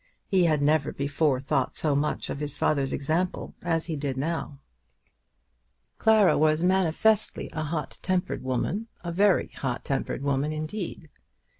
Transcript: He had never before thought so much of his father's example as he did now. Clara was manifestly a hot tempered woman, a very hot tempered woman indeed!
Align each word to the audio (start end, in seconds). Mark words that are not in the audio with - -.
He 0.25 0.45
had 0.45 0.63
never 0.63 0.91
before 0.91 1.39
thought 1.39 1.77
so 1.77 1.95
much 1.95 2.31
of 2.31 2.39
his 2.39 2.57
father's 2.57 2.91
example 2.91 3.53
as 3.61 3.85
he 3.85 3.95
did 3.95 4.17
now. 4.17 4.57
Clara 5.99 6.39
was 6.39 6.63
manifestly 6.63 7.51
a 7.53 7.61
hot 7.65 7.99
tempered 8.01 8.41
woman, 8.43 8.87
a 9.03 9.11
very 9.11 9.49
hot 9.49 9.85
tempered 9.85 10.23
woman 10.23 10.51
indeed! 10.51 11.07